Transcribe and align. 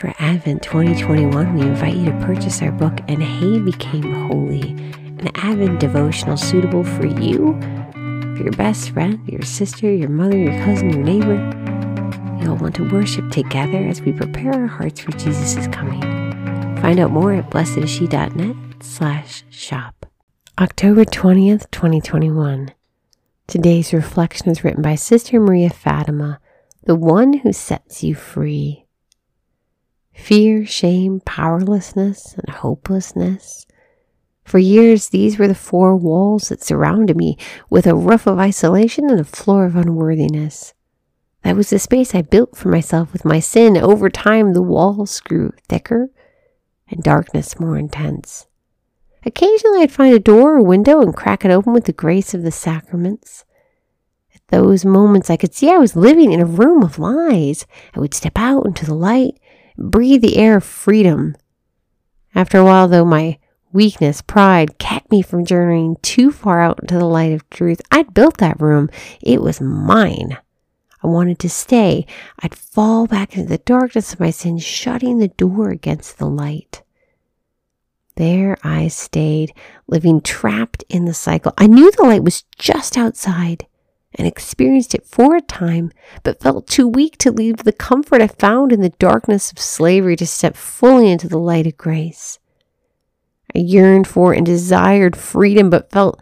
For 0.00 0.14
Advent 0.18 0.62
2021, 0.62 1.56
we 1.56 1.60
invite 1.60 1.94
you 1.94 2.06
to 2.06 2.24
purchase 2.24 2.62
our 2.62 2.72
book, 2.72 3.00
And 3.06 3.22
Hay 3.22 3.58
Became 3.58 4.28
Holy, 4.28 4.70
an 4.70 5.28
Advent 5.34 5.78
devotional 5.78 6.38
suitable 6.38 6.84
for 6.84 7.04
you, 7.04 7.60
for 8.34 8.42
your 8.42 8.52
best 8.52 8.92
friend, 8.92 9.20
your 9.28 9.42
sister, 9.42 9.92
your 9.92 10.08
mother, 10.08 10.38
your 10.38 10.54
cousin, 10.64 10.88
your 10.88 11.02
neighbor. 11.02 11.36
You'll 12.40 12.56
want 12.56 12.76
to 12.76 12.88
worship 12.88 13.30
together 13.30 13.76
as 13.76 14.00
we 14.00 14.12
prepare 14.12 14.54
our 14.54 14.66
hearts 14.66 15.00
for 15.00 15.12
Jesus' 15.12 15.66
coming. 15.66 16.00
Find 16.80 16.98
out 16.98 17.10
more 17.10 17.34
at 17.34 17.50
blessedisshe.net 17.50 18.56
slash 18.82 19.44
shop. 19.50 20.06
October 20.58 21.04
20th, 21.04 21.70
2021. 21.72 22.72
Today's 23.46 23.92
reflection 23.92 24.48
is 24.48 24.64
written 24.64 24.80
by 24.80 24.94
Sister 24.94 25.38
Maria 25.38 25.68
Fatima, 25.68 26.40
the 26.84 26.94
one 26.94 27.34
who 27.34 27.52
sets 27.52 28.02
you 28.02 28.14
free. 28.14 28.79
Fear, 30.20 30.66
shame, 30.66 31.20
powerlessness, 31.24 32.34
and 32.34 32.54
hopelessness. 32.54 33.66
For 34.44 34.58
years, 34.58 35.08
these 35.08 35.38
were 35.38 35.48
the 35.48 35.54
four 35.54 35.96
walls 35.96 36.50
that 36.50 36.62
surrounded 36.62 37.16
me, 37.16 37.36
with 37.68 37.86
a 37.86 37.96
roof 37.96 38.26
of 38.26 38.38
isolation 38.38 39.10
and 39.10 39.18
a 39.18 39.24
floor 39.24 39.64
of 39.64 39.74
unworthiness. 39.74 40.72
That 41.42 41.56
was 41.56 41.70
the 41.70 41.78
space 41.78 42.14
I 42.14 42.22
built 42.22 42.56
for 42.56 42.68
myself 42.68 43.12
with 43.12 43.24
my 43.24 43.40
sin. 43.40 43.76
Over 43.76 44.08
time, 44.10 44.52
the 44.52 44.62
walls 44.62 45.20
grew 45.20 45.52
thicker 45.68 46.10
and 46.88 47.02
darkness 47.02 47.58
more 47.58 47.78
intense. 47.78 48.46
Occasionally, 49.24 49.80
I'd 49.80 49.90
find 49.90 50.14
a 50.14 50.20
door 50.20 50.58
or 50.58 50.62
window 50.62 51.00
and 51.00 51.16
crack 51.16 51.44
it 51.44 51.50
open 51.50 51.72
with 51.72 51.86
the 51.86 51.92
grace 51.92 52.34
of 52.34 52.42
the 52.42 52.52
sacraments. 52.52 53.44
At 54.34 54.42
those 54.48 54.84
moments, 54.84 55.28
I 55.28 55.36
could 55.36 55.54
see 55.54 55.70
I 55.70 55.78
was 55.78 55.96
living 55.96 56.32
in 56.32 56.40
a 56.40 56.46
room 56.46 56.82
of 56.82 56.98
lies. 56.98 57.66
I 57.94 58.00
would 58.00 58.14
step 58.14 58.36
out 58.36 58.66
into 58.66 58.84
the 58.86 58.94
light 58.94 59.40
breathe 59.80 60.22
the 60.22 60.36
air 60.36 60.56
of 60.56 60.64
freedom. 60.64 61.36
After 62.34 62.58
a 62.58 62.64
while, 62.64 62.86
though, 62.86 63.04
my 63.04 63.38
weakness, 63.72 64.22
pride 64.22 64.78
kept 64.78 65.10
me 65.10 65.22
from 65.22 65.44
journeying 65.44 65.96
too 66.02 66.30
far 66.30 66.60
out 66.60 66.80
into 66.80 66.98
the 66.98 67.06
light 67.06 67.32
of 67.32 67.48
truth. 67.50 67.80
I'd 67.90 68.14
built 68.14 68.38
that 68.38 68.60
room, 68.60 68.90
it 69.20 69.42
was 69.42 69.60
mine. 69.60 70.38
I 71.02 71.06
wanted 71.06 71.38
to 71.40 71.48
stay. 71.48 72.04
I'd 72.40 72.54
fall 72.54 73.06
back 73.06 73.36
into 73.36 73.48
the 73.48 73.58
darkness 73.58 74.12
of 74.12 74.20
my 74.20 74.30
sin, 74.30 74.58
shutting 74.58 75.18
the 75.18 75.28
door 75.28 75.70
against 75.70 76.18
the 76.18 76.28
light. 76.28 76.82
There 78.16 78.58
I 78.62 78.88
stayed, 78.88 79.54
living 79.86 80.20
trapped 80.20 80.84
in 80.90 81.06
the 81.06 81.14
cycle. 81.14 81.54
I 81.56 81.66
knew 81.66 81.90
the 81.90 82.02
light 82.02 82.22
was 82.22 82.44
just 82.58 82.98
outside 82.98 83.66
and 84.14 84.26
experienced 84.26 84.94
it 84.94 85.06
for 85.06 85.36
a 85.36 85.40
time, 85.40 85.92
but 86.22 86.40
felt 86.40 86.66
too 86.66 86.88
weak 86.88 87.16
to 87.18 87.30
leave 87.30 87.58
the 87.58 87.72
comfort 87.72 88.20
I 88.20 88.26
found 88.26 88.72
in 88.72 88.80
the 88.80 88.90
darkness 88.98 89.52
of 89.52 89.58
slavery 89.58 90.16
to 90.16 90.26
step 90.26 90.56
fully 90.56 91.10
into 91.10 91.28
the 91.28 91.38
light 91.38 91.66
of 91.66 91.76
grace. 91.76 92.38
I 93.54 93.58
yearned 93.58 94.06
for 94.06 94.32
and 94.32 94.44
desired 94.44 95.16
freedom, 95.16 95.70
but 95.70 95.90
felt 95.90 96.20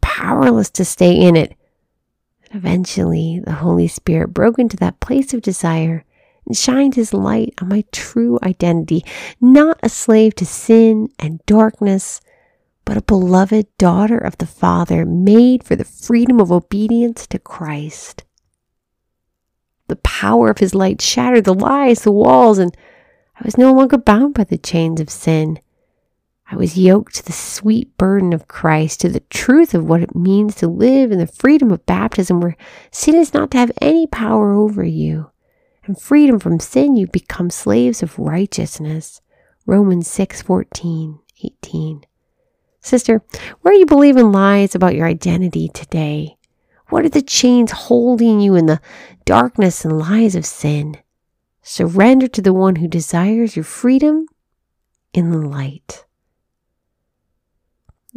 powerless 0.00 0.70
to 0.70 0.84
stay 0.84 1.14
in 1.14 1.36
it. 1.36 1.54
Eventually, 2.50 3.40
the 3.44 3.54
Holy 3.54 3.88
Spirit 3.88 4.28
broke 4.28 4.58
into 4.58 4.76
that 4.76 5.00
place 5.00 5.34
of 5.34 5.42
desire 5.42 6.04
and 6.46 6.56
shined 6.56 6.94
his 6.94 7.12
light 7.12 7.54
on 7.60 7.68
my 7.68 7.84
true 7.90 8.38
identity, 8.42 9.04
not 9.40 9.78
a 9.82 9.88
slave 9.88 10.34
to 10.36 10.46
sin 10.46 11.08
and 11.18 11.44
darkness, 11.46 12.20
but 12.84 12.96
a 12.96 13.02
beloved 13.02 13.66
daughter 13.78 14.18
of 14.18 14.38
the 14.38 14.46
Father 14.46 15.06
made 15.06 15.64
for 15.64 15.76
the 15.76 15.84
freedom 15.84 16.40
of 16.40 16.52
obedience 16.52 17.26
to 17.28 17.38
Christ. 17.38 18.24
The 19.88 19.96
power 19.96 20.50
of 20.50 20.58
his 20.58 20.74
light 20.74 21.00
shattered 21.00 21.44
the 21.44 21.54
lies, 21.54 22.02
the 22.02 22.12
walls, 22.12 22.58
and 22.58 22.76
I 23.38 23.44
was 23.44 23.58
no 23.58 23.72
longer 23.72 23.98
bound 23.98 24.34
by 24.34 24.44
the 24.44 24.58
chains 24.58 25.00
of 25.00 25.10
sin. 25.10 25.58
I 26.50 26.56
was 26.56 26.78
yoked 26.78 27.16
to 27.16 27.24
the 27.24 27.32
sweet 27.32 27.96
burden 27.96 28.32
of 28.32 28.48
Christ, 28.48 29.00
to 29.00 29.08
the 29.08 29.20
truth 29.20 29.74
of 29.74 29.88
what 29.88 30.02
it 30.02 30.14
means 30.14 30.54
to 30.56 30.68
live 30.68 31.10
in 31.10 31.18
the 31.18 31.26
freedom 31.26 31.70
of 31.70 31.86
baptism, 31.86 32.40
where 32.40 32.56
sin 32.90 33.14
is 33.14 33.32
not 33.32 33.50
to 33.52 33.58
have 33.58 33.72
any 33.80 34.06
power 34.06 34.52
over 34.52 34.84
you. 34.84 35.30
And 35.86 36.00
freedom 36.00 36.38
from 36.38 36.60
sin, 36.60 36.96
you 36.96 37.06
become 37.06 37.50
slaves 37.50 38.02
of 38.02 38.18
righteousness. 38.18 39.20
Romans 39.66 40.06
6 40.08 40.42
14, 40.42 41.18
18. 41.42 42.04
Sister, 42.84 43.22
where 43.62 43.72
you 43.72 43.86
believing 43.86 44.30
lies 44.30 44.74
about 44.74 44.94
your 44.94 45.06
identity 45.06 45.68
today? 45.68 46.36
What 46.90 47.06
are 47.06 47.08
the 47.08 47.22
chains 47.22 47.70
holding 47.72 48.40
you 48.40 48.54
in 48.56 48.66
the 48.66 48.78
darkness 49.24 49.86
and 49.86 49.98
lies 49.98 50.36
of 50.36 50.44
sin? 50.44 50.98
Surrender 51.62 52.28
to 52.28 52.42
the 52.42 52.52
one 52.52 52.76
who 52.76 52.86
desires 52.86 53.56
your 53.56 53.64
freedom 53.64 54.26
in 55.14 55.30
the 55.30 55.38
light. 55.38 56.04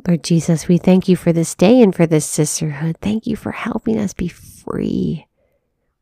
Lord 0.06 0.22
Jesus, 0.22 0.68
we 0.68 0.78
thank 0.78 1.08
you 1.08 1.16
for 1.16 1.32
this 1.32 1.56
day 1.56 1.82
and 1.82 1.96
for 1.96 2.06
this 2.06 2.26
sisterhood. 2.26 2.98
Thank 3.02 3.26
you 3.26 3.38
for 3.38 3.54
helping 3.54 3.98
us 3.98 4.14
be 4.14 4.28
free. 4.28 5.28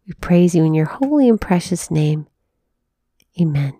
We 0.07 0.13
praise 0.13 0.55
you 0.55 0.63
in 0.63 0.73
your 0.73 0.87
holy 0.87 1.29
and 1.29 1.39
precious 1.39 1.91
name. 1.91 2.25
Amen. 3.39 3.77